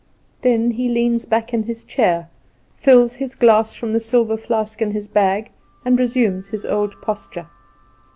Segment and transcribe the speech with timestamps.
[0.41, 2.27] Then he leans back in his chair,
[2.75, 5.51] fills his glass from the silver flask in his bag,
[5.85, 7.45] and resumes his old posture.